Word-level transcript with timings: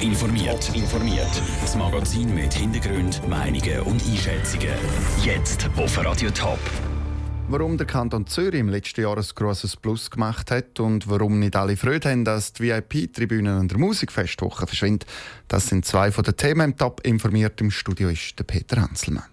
Top 0.00 0.08
informiert. 0.08 0.74
informiert. 0.74 1.42
Das 1.60 1.76
Magazin 1.76 2.34
mit 2.34 2.54
Hintergrund, 2.54 3.26
Meinungen 3.28 3.80
und 3.80 4.02
Einschätzungen. 4.02 4.70
Jetzt 5.22 5.68
auf 5.76 6.04
Radio 6.04 6.30
Top. 6.30 6.58
Warum 7.48 7.76
der 7.76 7.86
Kanton 7.86 8.26
Zürich 8.26 8.60
im 8.60 8.68
letzten 8.68 9.02
Jahr 9.02 9.16
ein 9.16 9.24
grosses 9.34 9.76
Plus 9.76 10.10
gemacht 10.10 10.50
hat 10.50 10.80
und 10.80 11.08
warum 11.08 11.38
nicht 11.38 11.56
alle 11.56 11.76
Freude 11.76 12.10
haben, 12.10 12.24
dass 12.24 12.52
die 12.52 12.64
VIP-Tribünen 12.64 13.58
an 13.58 13.68
der 13.68 13.78
Musikfestwoche 13.78 14.66
verschwinden, 14.66 15.06
das 15.48 15.66
sind 15.66 15.84
zwei 15.84 16.10
von 16.12 16.24
den 16.24 16.36
Themen 16.36 16.70
im 16.70 16.76
Top 16.76 17.00
informiert. 17.06 17.60
Im 17.60 17.70
Studio 17.70 18.08
ist 18.08 18.38
der 18.38 18.44
Peter 18.44 18.80
Hanselmann. 18.80 19.24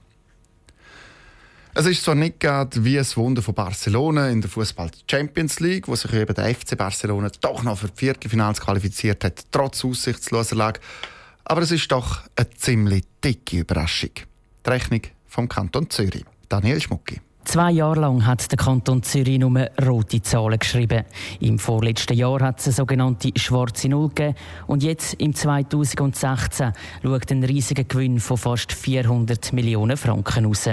Es 1.79 1.85
ist 1.85 2.03
zwar 2.03 2.15
nicht 2.15 2.39
gerade 2.39 2.83
wie 2.83 2.97
ein 2.97 3.05
Wunder 3.13 3.43
von 3.43 3.53
Barcelona 3.53 4.29
in 4.29 4.41
der 4.41 4.49
Fußball 4.49 4.89
Champions 5.07 5.59
League, 5.59 5.87
wo 5.87 5.95
sich 5.95 6.11
eben 6.11 6.33
der 6.33 6.55
FC 6.55 6.75
Barcelona 6.75 7.29
doch 7.39 7.61
noch 7.61 7.77
für 7.77 7.87
die 7.89 7.97
Viertelfinals 7.97 8.61
qualifiziert 8.61 9.23
hat, 9.23 9.45
trotz 9.51 9.85
aussichtsloser 9.85 10.55
Lage. 10.55 10.79
Aber 11.45 11.61
es 11.61 11.69
ist 11.69 11.91
doch 11.91 12.21
eine 12.35 12.49
ziemlich 12.49 13.03
dicke 13.23 13.57
Überraschung. 13.57 14.09
Die 14.65 14.69
Rechnung 14.71 15.01
vom 15.27 15.47
Kanton 15.47 15.87
Zürich. 15.91 16.25
Daniel 16.49 16.81
Schmucki. 16.81 17.21
Zwei 17.47 17.71
Jahre 17.71 18.01
lang 18.01 18.25
hat 18.25 18.51
der 18.51 18.57
Kanton 18.57 19.03
Zürich 19.03 19.39
nur 19.39 19.69
rote 19.81 20.21
Zahlen 20.21 20.59
geschrieben. 20.59 21.05
Im 21.39 21.59
vorletzten 21.59 22.17
Jahr 22.17 22.41
hat 22.41 22.59
es 22.59 22.67
eine 22.67 22.73
sogenannte 22.73 23.31
schwarze 23.37 23.87
Null 23.87 24.09
gegeben. 24.09 24.35
Und 24.67 24.83
jetzt, 24.83 25.13
im 25.13 25.33
2016, 25.33 26.73
schaut 27.01 27.31
ein 27.31 27.43
riesiger 27.45 27.85
Gewinn 27.85 28.19
von 28.19 28.35
fast 28.35 28.73
400 28.73 29.53
Millionen 29.53 29.95
Franken 29.95 30.43
raus. 30.43 30.69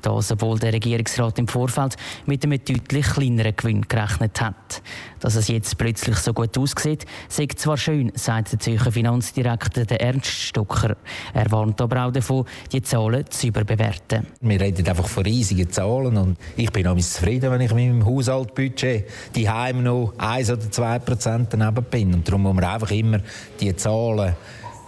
Das, 0.00 0.30
obwohl 0.30 0.60
der 0.60 0.72
Regierungsrat 0.72 1.40
im 1.40 1.48
Vorfeld 1.48 1.96
mit 2.26 2.44
einem 2.44 2.64
deutlich 2.64 3.06
kleineren 3.06 3.56
Gewinn 3.56 3.82
gerechnet 3.88 4.40
hat. 4.40 4.80
Dass 5.18 5.34
es 5.34 5.48
jetzt 5.48 5.76
plötzlich 5.76 6.18
so 6.18 6.32
gut 6.32 6.56
aussieht, 6.56 7.04
sagt 7.28 7.58
zwar 7.58 7.76
schön, 7.76 8.12
sagt 8.14 8.52
der 8.52 8.60
Zürcher 8.60 8.92
Finanzdirektor 8.92 9.84
Ernst 9.86 10.30
Stocker. 10.30 10.96
Er 11.34 11.50
warnt 11.50 11.80
aber 11.80 12.06
auch 12.06 12.12
davon, 12.12 12.44
die 12.70 12.80
Zahlen 12.80 13.28
zu 13.28 13.48
überbewerten. 13.48 14.28
Wir 14.40 14.60
reden 14.60 14.86
einfach 14.86 15.08
von 15.08 15.24
riesigen 15.24 15.68
Zahlen 15.68 16.11
zahlen. 16.12 16.28
Und 16.28 16.36
ich 16.56 16.70
bin 16.70 16.86
auch 16.86 16.96
zufrieden, 16.96 17.50
wenn 17.50 17.60
ich 17.60 17.72
mit 17.72 17.86
meinem 17.86 18.06
Haushaltbudget 18.06 19.04
die 19.34 19.48
Heim 19.48 19.82
noch 19.82 20.12
1 20.18 20.50
oder 20.50 20.70
2 20.70 20.98
Prozent 21.00 21.48
daneben 21.50 21.84
bin. 21.84 22.14
Und 22.14 22.28
darum 22.28 22.42
muss 22.42 22.54
man 22.54 22.64
einfach 22.64 22.90
immer 22.90 23.20
die 23.60 23.74
Zahlen 23.76 24.34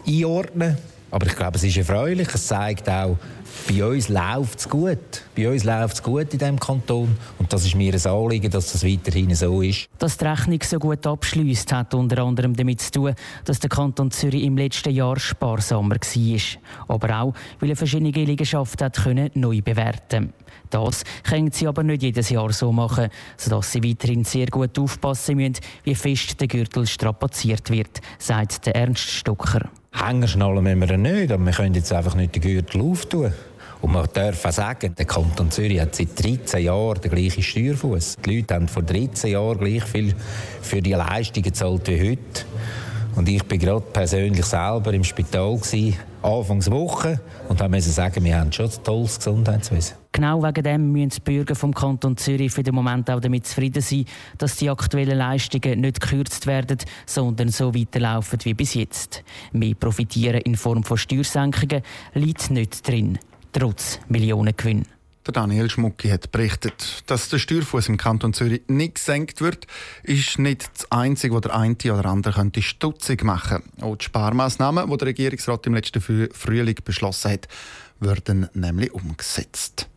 einordnen. 0.06 0.76
Aber 1.14 1.28
ich 1.28 1.36
glaube, 1.36 1.56
es 1.56 1.62
ist 1.62 1.76
erfreulich. 1.76 2.26
Es 2.34 2.48
zeigt 2.48 2.88
auch, 2.88 3.16
bei 3.68 3.84
uns 3.84 4.08
läuft 4.08 4.58
es 4.58 4.68
gut. 4.68 4.98
Bei 5.36 5.48
uns 5.48 5.62
läuft 5.62 5.94
es 5.94 6.02
gut 6.02 6.32
in 6.32 6.40
diesem 6.40 6.58
Kanton. 6.58 7.16
Und 7.38 7.52
das 7.52 7.64
ist 7.64 7.76
mir 7.76 7.94
ein 7.94 8.04
Anliegen, 8.04 8.50
dass 8.50 8.72
das 8.72 8.82
weiterhin 8.82 9.32
so 9.32 9.62
ist. 9.62 9.88
Dass 10.00 10.16
die 10.16 10.24
Rechnung 10.24 10.58
so 10.64 10.76
gut 10.80 11.06
abschließt, 11.06 11.72
hat 11.72 11.94
unter 11.94 12.18
anderem 12.24 12.56
damit 12.56 12.80
zu 12.80 12.90
tun, 12.90 13.14
dass 13.44 13.60
der 13.60 13.70
Kanton 13.70 14.10
Zürich 14.10 14.42
im 14.42 14.56
letzten 14.56 14.92
Jahr 14.92 15.16
sparsamer 15.20 15.94
war. 15.94 16.40
Aber 16.88 17.20
auch, 17.20 17.34
weil 17.60 17.70
er 17.70 17.76
verschiedene 17.76 18.10
Liegenschaften 18.10 18.86
hat 18.86 19.36
neu 19.36 19.62
bewerten 19.62 20.32
Das 20.70 21.04
können 21.22 21.52
sie 21.52 21.68
aber 21.68 21.84
nicht 21.84 22.02
jedes 22.02 22.30
Jahr 22.30 22.52
so 22.52 22.72
machen, 22.72 23.08
sodass 23.36 23.70
sie 23.70 23.84
weiterhin 23.84 24.24
sehr 24.24 24.46
gut 24.46 24.76
aufpassen 24.80 25.36
müssen, 25.36 25.60
wie 25.84 25.94
fest 25.94 26.40
der 26.40 26.48
Gürtel 26.48 26.88
strapaziert 26.88 27.70
wird, 27.70 28.00
sagt 28.18 28.66
der 28.66 28.74
Ernst 28.74 29.08
Stocker. 29.08 29.70
Hängen 29.94 30.26
schnallen 30.26 30.64
müssen 30.64 30.80
wir 30.80 30.96
nicht, 30.98 31.30
aber 31.30 31.44
wir 31.44 31.52
können 31.52 31.74
jetzt 31.74 31.92
einfach 31.92 32.14
nicht 32.14 32.34
den 32.34 32.42
Gürtel 32.42 32.80
auftun. 32.80 33.32
Und 33.80 33.92
man 33.92 34.08
darf 34.12 34.44
auch 34.44 34.50
sagen, 34.50 34.94
der 34.96 35.04
Kanton 35.04 35.50
Zürich 35.50 35.80
hat 35.80 35.94
seit 35.94 36.22
13 36.22 36.64
Jahren 36.64 37.00
den 37.00 37.10
gleichen 37.10 37.42
Steuerfuß. 37.42 38.16
Die 38.24 38.36
Leute 38.36 38.54
haben 38.54 38.66
vor 38.66 38.82
13 38.82 39.30
Jahren 39.30 39.58
gleich 39.58 39.84
viel 39.84 40.14
für 40.62 40.80
die 40.80 40.94
Leistungen 40.94 41.44
gezahlt 41.44 41.86
wie 41.88 42.10
heute. 42.10 42.44
Und 43.14 43.28
ich 43.28 43.48
war 43.48 43.58
gerade 43.58 43.84
persönlich 43.92 44.44
selber 44.44 44.92
im 44.92 45.04
Spital 45.04 45.56
gewesen, 45.56 45.96
Anfangs 46.22 46.70
Woche 46.70 47.20
und 47.48 47.60
musste 47.70 47.90
sagen, 47.90 48.24
wir 48.24 48.40
haben 48.40 48.50
schon 48.50 48.66
ein 48.66 48.82
tolles 48.82 49.18
Gesundheitswesen. 49.18 50.03
Genau 50.14 50.44
wegen 50.44 50.62
dem 50.62 50.92
müssen 50.92 51.10
die 51.10 51.20
Bürger 51.22 51.56
vom 51.56 51.74
Kanton 51.74 52.16
Zürich 52.16 52.52
für 52.52 52.62
den 52.62 52.72
Moment 52.72 53.10
auch 53.10 53.18
damit 53.18 53.48
zufrieden 53.48 53.82
sein, 53.82 54.04
dass 54.38 54.54
die 54.54 54.70
aktuellen 54.70 55.18
Leistungen 55.18 55.80
nicht 55.80 56.00
gekürzt 56.00 56.46
werden, 56.46 56.78
sondern 57.04 57.48
so 57.48 57.74
weiterlaufen 57.74 58.38
wie 58.44 58.54
bis 58.54 58.74
jetzt. 58.74 59.24
Mehr 59.50 59.74
profitieren 59.74 60.40
in 60.42 60.56
Form 60.56 60.84
von 60.84 60.98
Steuersenkungen 60.98 61.82
liegt 62.14 62.48
nicht 62.52 62.86
drin, 62.86 63.18
trotz 63.52 63.98
Millionengewinn. 64.06 64.84
Der 65.26 65.32
Daniel 65.32 65.68
Schmucki 65.68 66.10
hat 66.10 66.30
berichtet, 66.30 67.02
dass 67.06 67.28
der 67.28 67.38
Steuerfuß 67.38 67.88
im 67.88 67.96
Kanton 67.96 68.34
Zürich 68.34 68.62
nicht 68.68 68.94
gesenkt 68.94 69.40
wird, 69.40 69.66
ist 70.04 70.38
nicht 70.38 70.70
das 70.76 70.92
Einzige, 70.92 71.34
was 71.34 71.40
der 71.40 71.56
eine 71.56 71.74
oder 71.86 72.04
andere 72.04 72.34
könnte 72.34 72.62
stutzig 72.62 73.24
machen. 73.24 73.64
Auch 73.80 73.96
die 73.96 74.04
Sparmaßnahmen, 74.04 74.88
die 74.88 74.96
der 74.96 75.08
Regierungsrat 75.08 75.66
im 75.66 75.74
letzten 75.74 76.00
Frühling 76.00 76.76
beschlossen 76.84 77.32
hat, 77.32 77.48
werden 77.98 78.48
nämlich 78.54 78.92
umgesetzt. 78.92 79.88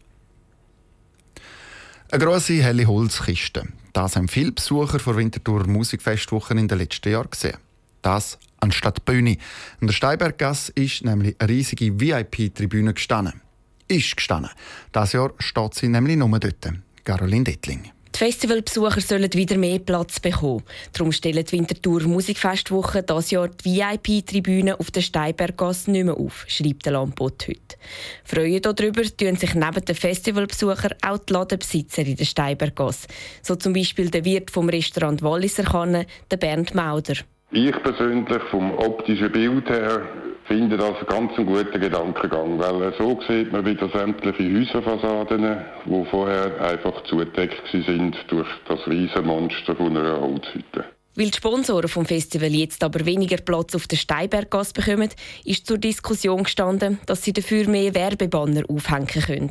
Eine 2.10 2.24
grosse 2.24 2.62
helle 2.64 2.86
Holzkiste. 2.86 3.68
Das 3.94 4.16
haben 4.16 4.28
viele 4.28 4.52
Besucher 4.52 5.00
vor 5.00 5.18
Winterthur 5.18 5.68
Musikfestwochen 5.68 6.58
in 6.58 6.68
den 6.68 6.78
letzten 6.78 7.12
Jahren 7.12 7.30
gesehen. 7.30 7.58
Das 8.02 8.38
anstatt 8.60 9.06
Bühne. 9.06 9.38
In 9.82 9.88
der 9.88 9.94
Steinberggasse 9.94 10.72
ist 10.76 11.04
nämlich 11.04 11.36
eine 11.40 11.50
riesige 11.50 12.00
VIP-Tribüne 12.00 12.94
gestanden 12.94 13.42
ist 13.88 14.16
gestanden. 14.16 14.52
Das 14.92 15.14
Jahr 15.14 15.34
steht 15.40 15.76
sie 15.76 15.88
nämlich 15.88 16.18
nur 16.18 16.40
dort. 16.40 16.74
Caroline 17.04 17.46
Dettling. 17.46 17.92
Die 18.20 18.24
Festivalbesucher 18.26 19.00
sollen 19.00 19.32
wieder 19.34 19.60
mehr 19.60 19.78
Platz 19.78 20.20
bekommen. 20.20 20.64
Darum 20.92 21.12
stellen 21.12 21.46
die 21.46 21.52
Winterthur 21.52 22.02
Musikfestwoche 22.02 23.04
das 23.04 23.30
Jahr 23.30 23.48
die 23.48 23.78
VIP-Tribüne 23.78 24.80
auf 24.80 24.90
der 24.90 25.02
Steinberggasse 25.02 25.92
nicht 25.92 26.06
mehr 26.06 26.18
auf, 26.18 26.44
schreibt 26.48 26.88
der 26.88 26.94
Lampot 26.94 27.48
heute. 27.48 27.78
Freuen 28.24 28.64
darüber 28.64 29.04
tun 29.04 29.36
sich 29.36 29.54
neben 29.54 29.86
den 29.86 29.96
Festivalbesuchern 29.96 30.96
auch 31.06 31.20
die 31.20 31.34
Ladenbesitzer 31.34 32.02
in 32.08 32.16
der 32.16 32.26
Steinberggasse. 32.26 33.08
So 33.44 33.56
zum 33.56 33.74
Beispiel 33.74 34.10
der 34.10 34.26
Wirt 34.26 34.50
vom 34.50 34.68
Restaurant 34.68 35.22
Walliser 35.22 35.66
Kanne, 35.66 36.08
der 36.32 36.38
Bernd 36.38 36.74
Mauder. 36.74 37.18
Ich 37.52 37.84
persönlich 37.84 38.42
vom 38.50 38.72
optischen 38.80 39.32
Bild 39.32 39.70
her 39.70 40.02
finde 40.48 40.78
das 40.78 40.96
einen 40.96 41.08
ganz 41.08 41.36
guten 41.36 41.80
Gedankengang, 41.80 42.58
weil 42.60 42.94
so 42.98 43.20
sieht 43.28 43.52
man 43.52 43.66
wieder 43.66 43.90
sämtliche 43.90 44.44
Häuserfassaden, 44.44 45.58
die 45.86 46.06
vorher 46.10 46.62
einfach 46.62 47.04
zugedeckt 47.04 47.62
sind 47.72 48.16
durch 48.28 48.48
das 48.68 48.80
riesige 48.88 49.22
Monster 49.22 49.76
von 49.76 49.96
einer 49.96 50.20
Holzhütte. 50.22 50.86
Weil 51.18 51.32
die 51.32 51.38
Sponsoren 51.38 51.90
vom 51.90 52.06
Festival 52.06 52.54
jetzt 52.54 52.84
aber 52.84 53.04
weniger 53.04 53.38
Platz 53.38 53.74
auf 53.74 53.88
der 53.88 53.98
Steinberggasse 53.98 54.74
bekommen, 54.74 55.10
ist 55.44 55.66
zur 55.66 55.80
Diskussion 55.80 56.44
gestanden, 56.44 57.00
dass 57.08 57.24
sie 57.24 57.34
dafür 57.34 57.68
mehr 57.68 57.96
Werbebanner 57.96 58.62
aufhängen 58.70 59.08
können. 59.08 59.50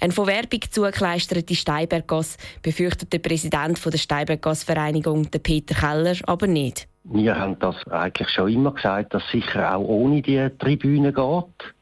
Ein 0.00 0.12
von 0.12 0.28
Werbung 0.28 0.60
zugekleisterte 0.70 1.56
Steinberggasse 1.56 2.38
befürchtet 2.62 3.12
der 3.12 3.18
Präsident 3.18 3.84
der 3.84 3.98
Steinberggasse-Vereinigung, 3.98 5.26
Peter 5.42 5.74
Keller, 5.74 6.16
aber 6.22 6.46
nicht. 6.46 6.86
Wir 7.10 7.38
haben 7.38 7.58
das 7.58 7.76
eigentlich 7.88 8.28
schon 8.28 8.52
immer 8.52 8.72
gesagt, 8.72 9.14
dass 9.14 9.26
sicher 9.30 9.74
auch 9.74 9.86
ohne 9.88 10.20
die 10.20 10.50
Tribüne 10.58 11.10
geht 11.10 11.74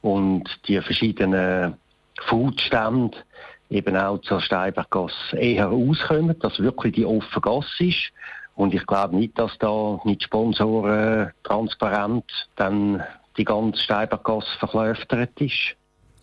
und 0.00 0.44
die 0.66 0.80
verschiedenen 0.80 1.76
Foodstände 2.26 3.18
eben 3.68 3.94
auch 3.94 4.18
zur 4.22 4.40
Steinberggasse 4.40 5.36
eher 5.36 5.68
auskommen, 5.68 6.38
dass 6.38 6.58
wirklich 6.60 6.94
die 6.94 7.04
offene 7.04 7.42
Gasse 7.42 7.84
ist. 7.84 8.10
Und 8.54 8.72
ich 8.72 8.86
glaube 8.86 9.16
nicht, 9.16 9.38
dass 9.38 9.56
da 9.58 10.00
mit 10.04 10.22
Sponsoren 10.22 11.32
transparent 11.42 12.24
dann 12.56 13.02
die 13.36 13.44
ganze 13.44 13.82
Steinberggasse 13.82 14.58
verklöftert 14.58 15.38
ist. 15.42 15.76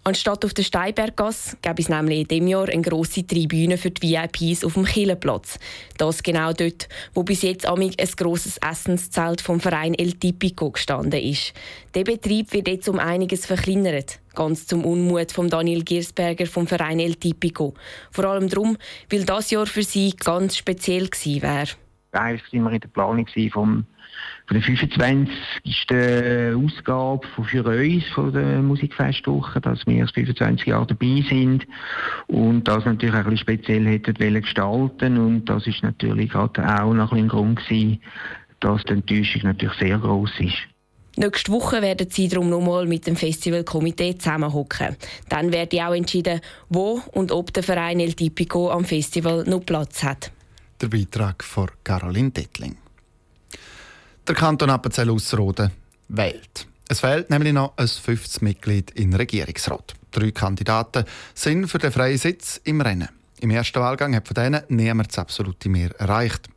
Anstatt 0.04 0.44
auf 0.46 0.56
der 0.56 0.64
Steinberggasse 0.64 1.58
gäbe 1.62 1.80
es 1.80 1.88
nämlich 1.88 2.22
in 2.22 2.28
diesem 2.28 2.48
Jahr 2.48 2.68
eine 2.70 2.82
grosse 2.82 3.26
Tribüne 3.26 3.78
für 3.78 3.92
die 3.92 4.14
VIPs 4.14 4.64
auf 4.64 4.74
dem 4.74 4.86
Killenplatz. 4.86 5.60
Das 6.00 6.24
genau 6.24 6.54
dort, 6.54 6.90
wo 7.14 7.22
bis 7.22 7.44
jetzt 7.44 7.68
amig 7.68 8.02
ein 8.02 8.10
grosses 8.18 8.58
Essenszelt 8.58 9.42
vom 9.42 9.60
Verein 9.60 9.94
El 9.94 10.14
Tipico 10.14 10.72
gestanden 10.72 11.22
ist. 11.22 11.54
Der 11.94 12.04
Betrieb 12.04 12.52
wird 12.52 12.68
jetzt 12.68 12.90
um 12.90 12.98
einiges 12.98 13.46
verkleinert. 13.46 14.20
Ganz 14.34 14.66
zum 14.66 14.86
Unmut 14.86 15.32
von 15.34 15.50
Daniel 15.50 15.84
Giersberger 15.84 16.48
vom 16.48 16.66
Verein 16.66 17.00
El 17.00 17.16
Tipico. 17.16 17.76
Vor 18.10 18.26
allem 18.26 18.50
darum, 18.50 18.78
weil 19.12 19.24
das 19.24 19.52
Jahr 19.52 19.68
für 19.68 19.84
sie 19.84 20.16
ganz 20.18 20.58
speziell 20.58 21.10
gewesen 21.10 21.44
wäre. 21.44 21.68
Eigentlich 22.14 22.54
waren 22.54 22.64
wir 22.64 22.72
in 22.72 22.80
der 22.82 22.88
Planung 22.90 23.28
vom 23.52 23.86
von 24.48 24.56
der 24.56 24.64
25. 24.64 25.30
Ausgabe 26.56 27.28
für 27.28 27.64
uns 27.64 28.06
von 28.14 28.34
der 28.34 28.62
Musikfestwoche, 28.62 29.62
dass 29.62 29.86
wir 29.88 30.02
als 30.02 30.12
25 30.12 30.68
Jahre 30.68 30.88
dabei 30.88 31.24
sind 31.30 31.66
und 32.28 32.68
das 32.68 32.86
natürlich 32.86 33.16
auch 33.16 33.20
ein 33.20 33.24
bisschen 33.30 33.38
speziell 33.38 33.86
hätten 33.86 34.42
gestalten 34.42 35.18
und 35.18 35.46
das 35.46 35.68
ist 35.68 35.84
natürlich 35.84 36.36
auch 36.36 36.50
noch 36.94 37.14
ein 37.14 37.30
Grund 37.30 37.60
gewesen, 37.60 38.02
dass 38.60 38.84
die 38.84 38.94
Enttäuschung 38.94 39.44
natürlich 39.44 39.78
sehr 39.80 39.98
groß 39.98 40.32
ist. 40.40 40.58
Nächste 41.18 41.52
Woche 41.52 41.82
werden 41.82 42.10
sie 42.10 42.30
darum 42.30 42.50
nochmal 42.50 42.88
mit 42.88 43.06
dem 43.06 43.18
Festivalkomitee 43.18 44.18
zusammenhocken. 44.18 44.96
Dann 45.28 45.52
wird 45.52 45.74
auch 45.76 45.94
entschieden, 45.94 46.40
wo 46.70 47.02
und 47.12 47.32
ob 47.32 47.52
der 47.54 47.64
Verein 47.64 48.00
El 48.00 48.14
Tipico 48.14 48.70
am 48.70 48.86
Festival 48.86 49.44
noch 49.46 49.66
Platz 49.66 50.04
hat. 50.04 50.32
Der 50.82 50.88
Beitrag 50.88 51.44
von 51.44 51.70
Caroline 51.84 52.32
Dettling. 52.32 52.76
Der 54.28 54.34
Kanton 54.34 54.72
Appenzell 54.72 55.12
Ausserrhoden 55.12 55.70
wählt. 56.08 56.66
Es 56.90 57.02
fehlt 57.02 57.30
nämlich 57.30 57.54
noch 57.54 57.74
ein 57.78 57.88
fünftes 57.88 58.42
Mitglied 58.42 58.90
im 58.92 59.14
Regierungsrat. 59.14 59.94
Drei 60.10 60.32
Kandidaten 60.32 61.06
sind 61.36 61.68
für 61.68 61.78
den 61.78 61.92
freien 61.92 62.18
Sitz 62.18 62.60
im 62.64 62.82
Rennen. 62.82 63.10
Im 63.42 63.52
ersten 63.52 63.80
Wahlgang 63.80 64.16
hat 64.16 64.28
von 64.28 64.34
denen 64.34 64.64
niemand 64.70 65.10
das 65.10 65.20
absolute 65.20 65.70
Mehr 65.70 65.92
erreicht. 66.00 66.50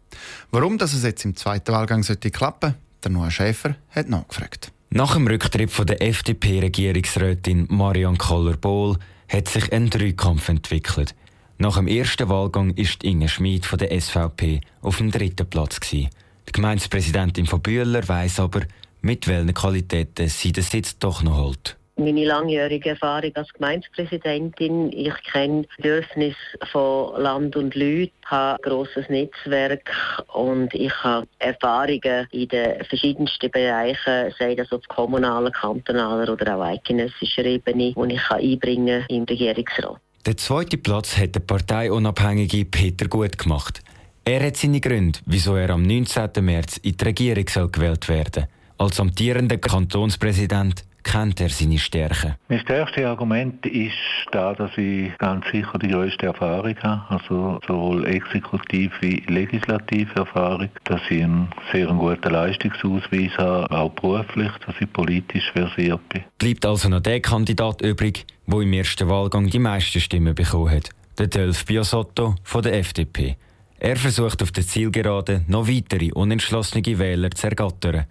Warum 0.51 0.79
dass 0.79 0.95
es 0.95 1.03
jetzt 1.03 1.27
im 1.27 1.37
zweiten 1.37 1.73
Wahlgang 1.73 2.03
sollte 2.03 2.31
klappen 2.31 2.77
der 3.03 3.11
Noah 3.11 3.31
Schäfer 3.31 3.77
hat 3.91 4.09
nachgefragt. 4.09 4.73
Nach 4.89 5.13
dem 5.15 5.27
Rücktritt 5.27 5.71
von 5.71 5.85
der 5.85 6.01
FDP-Regierungsrätin 6.01 7.67
Marianne 7.69 8.17
Koller-Bohl 8.17 8.97
hat 9.29 9.49
sich 9.49 9.71
ein 9.71 9.91
Dreikampf 9.91 10.49
entwickelt. 10.49 11.15
Nach 11.57 11.77
dem 11.77 11.87
ersten 11.87 12.29
Wahlgang 12.29 12.75
ist 12.75 13.05
Inge 13.05 13.29
Schmid 13.29 13.65
von 13.65 13.79
der 13.79 13.99
SVP 13.99 14.61
auf 14.83 14.99
dem 14.99 15.13
dritten 15.13 15.49
Platz. 15.49 15.79
Gewesen. 15.79 16.11
Die 16.49 16.53
Gemeindepräsidentin 16.53 17.47
von 17.47 17.63
Bühler 17.63 18.07
weiß 18.07 18.41
aber, 18.41 18.63
mit 19.03 19.29
welchen 19.29 19.55
Qualitäten 19.55 20.29
sie 20.29 20.51
den 20.51 20.65
Sitz 20.65 20.99
doch 20.99 21.23
noch 21.23 21.39
holt. 21.39 21.77
Meine 21.97 22.25
langjährige 22.25 22.91
Erfahrung 22.91 23.31
als 23.37 23.53
Gemeindepräsidentin. 23.53 24.91
Ich 24.91 25.15
kenne 25.31 25.63
die 25.63 25.83
Bedürfnisse 25.83 26.37
von 26.73 27.23
Land 27.23 27.55
und 27.55 27.77
Leuten, 27.77 28.11
habe 28.25 28.59
ein 28.59 28.69
grosses 28.69 29.09
Netzwerk 29.09 29.93
und 30.33 30.75
ich 30.75 30.93
habe 31.05 31.29
Erfahrungen 31.39 32.27
in 32.33 32.49
den 32.49 32.85
verschiedensten 32.85 33.49
Bereichen, 33.53 34.35
sei 34.41 34.57
das 34.57 34.73
auf 34.73 34.83
kommunaler, 34.89 35.53
kantonaler 35.53 36.33
oder 36.33 36.57
auch 36.57 36.63
eidgenössischer 36.63 37.45
Ebene, 37.45 37.95
die 37.95 38.15
ich 38.15 38.31
einbringen 38.31 39.05
kann 39.07 39.17
im 39.17 39.23
Regierungsrat. 39.23 40.01
Der 40.27 40.39
zweite 40.39 40.79
Platz 40.79 41.19
hat 41.19 41.35
der 41.35 41.41
parteiunabhängige 41.41 42.65
Peter 42.65 43.09
Gut 43.09 43.37
gemacht. 43.37 43.83
Er 44.25 44.43
hat 44.47 44.57
seine 44.57 44.81
Gründe, 44.81 45.19
wieso 45.27 45.55
er 45.55 45.69
am 45.69 45.83
19. 45.83 46.31
März 46.41 46.79
in 46.79 46.97
die 46.97 47.05
Regierung 47.05 47.47
soll 47.47 47.69
gewählt 47.69 48.09
werden 48.09 48.47
Als 48.79 48.99
amtierender 48.99 49.59
Kantonspräsident 49.59 50.83
kennt 51.05 51.41
er 51.41 51.49
seine 51.51 51.79
Stärken? 51.79 52.35
Mein 52.49 52.61
stärkstes 52.61 53.05
Argument 53.05 53.65
ist 53.67 53.93
da, 54.33 54.55
dass 54.55 54.77
ich 54.77 55.17
ganz 55.19 55.45
sicher 55.53 55.79
die 55.79 55.89
größte 55.89 56.27
Erfahrung 56.27 56.75
habe, 56.83 57.03
also 57.09 57.61
sowohl 57.67 58.07
exekutiv 58.07 58.93
wie 59.01 59.23
legislative 59.29 60.13
Erfahrung, 60.17 60.71
dass 60.85 61.01
ich 61.11 61.23
einen 61.23 61.49
sehr 61.73 61.87
guten 61.87 62.33
Leistungsausweis 62.33 63.37
habe, 63.39 63.71
auch 63.71 63.91
beruflich, 63.91 64.51
dass 64.67 64.75
ich 64.81 64.93
politisch 64.93 65.53
versiert 65.53 66.01
bin. 66.09 66.25
Bleibt 66.39 66.67
also 66.67 66.89
noch 66.89 67.01
der 67.01 67.21
Kandidat 67.21 67.83
übrig, 67.83 68.27
der 68.47 68.61
im 68.61 68.73
ersten 68.73 69.09
Wahlgang 69.09 69.49
die 69.49 69.59
meisten 69.59 70.01
Stimmen 70.01 70.35
bekommen 70.35 70.71
hat, 70.71 70.91
der 71.19 71.29
Delf 71.29 71.65
Biasotto 71.65 72.35
von 72.43 72.63
der 72.63 72.79
FDP. 72.79 73.37
Er 73.79 73.97
versucht 73.97 74.43
auf 74.43 74.51
der 74.51 74.67
Zielgerade 74.67 75.45
noch 75.47 75.69
weitere 75.69 76.11
unentschlossene 76.13 76.99
Wähler 76.99 77.31
zu 77.31 77.49
ergattern. 77.49 78.07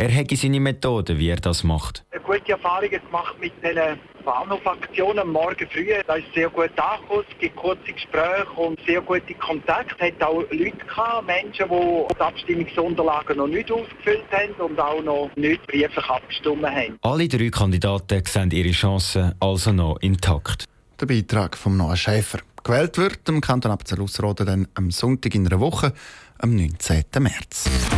Er 0.00 0.10
hätte 0.10 0.36
seine 0.36 0.60
Methoden, 0.60 1.18
wie 1.18 1.28
er 1.28 1.38
das 1.40 1.64
macht. 1.64 2.04
Eine 2.12 2.22
gute 2.22 2.52
Erfahrung 2.52 2.88
gemacht 2.88 3.34
mit 3.40 3.52
den 3.64 3.98
Bahnhofaktionen 4.24 5.18
am 5.18 5.32
Morgen 5.32 5.66
früh. 5.72 5.88
Da 6.06 6.14
ist 6.14 6.32
sehr 6.36 6.48
gut 6.50 6.70
angekommen, 6.78 7.24
es 7.28 7.38
gibt 7.40 7.56
kurze 7.56 7.92
Gespräche 7.92 8.46
und 8.54 8.78
sehr 8.86 9.00
gute 9.00 9.34
Kontakte. 9.34 9.96
Es 9.98 10.06
hat 10.06 10.22
auch 10.22 10.44
Leute 10.52 10.76
gehabt, 10.76 11.26
Menschen, 11.26 11.68
die 11.68 12.14
die 12.14 12.20
Abstimmungsunterlagen 12.20 13.38
noch 13.38 13.48
nicht 13.48 13.72
ausgefüllt 13.72 14.30
haben 14.30 14.70
und 14.70 14.78
auch 14.78 15.02
noch 15.02 15.30
nicht 15.34 15.66
brieflich 15.66 16.04
abgestimmt 16.04 16.64
haben. 16.64 16.96
Alle 17.02 17.26
drei 17.26 17.50
Kandidaten 17.50 18.22
sehen 18.24 18.52
ihre 18.52 18.70
Chancen 18.70 19.34
also 19.40 19.72
noch 19.72 19.96
intakt. 20.00 20.66
Der 21.00 21.06
Beitrag 21.06 21.56
von 21.56 21.76
Noah 21.76 21.96
Schäfer. 21.96 22.38
Gewählt 22.62 22.96
wird 22.98 23.28
im 23.28 23.40
Kanton 23.40 23.72
Appenzell 23.72 24.06
dann 24.36 24.68
am 24.74 24.92
Sonntag 24.92 25.34
in 25.34 25.44
einer 25.44 25.58
Woche, 25.58 25.92
am 26.38 26.54
19. 26.54 27.02
März. 27.18 27.97